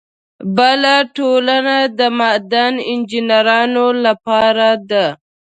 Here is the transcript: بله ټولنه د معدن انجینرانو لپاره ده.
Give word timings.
بله 0.57 0.95
ټولنه 1.17 1.75
د 1.99 1.99
معدن 2.19 2.73
انجینرانو 2.91 3.85
لپاره 4.05 4.69
ده. 4.89 5.05